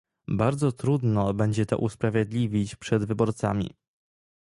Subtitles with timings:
[0.27, 3.73] Bardzo trudno będzie to usprawiedliwić przed wyborcami